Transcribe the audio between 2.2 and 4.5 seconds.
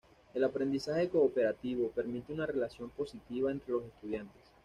una relación positiva entre los estudiantes.